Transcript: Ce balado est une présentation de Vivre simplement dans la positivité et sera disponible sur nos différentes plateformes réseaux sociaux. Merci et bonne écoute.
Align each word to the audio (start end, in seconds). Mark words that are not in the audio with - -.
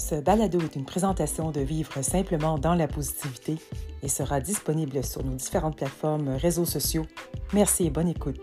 Ce 0.00 0.14
balado 0.14 0.58
est 0.62 0.76
une 0.76 0.86
présentation 0.86 1.50
de 1.50 1.60
Vivre 1.60 2.02
simplement 2.02 2.58
dans 2.58 2.74
la 2.74 2.88
positivité 2.88 3.58
et 4.02 4.08
sera 4.08 4.40
disponible 4.40 5.04
sur 5.04 5.22
nos 5.22 5.34
différentes 5.34 5.76
plateformes 5.76 6.30
réseaux 6.30 6.64
sociaux. 6.64 7.04
Merci 7.52 7.84
et 7.84 7.90
bonne 7.90 8.08
écoute. 8.08 8.40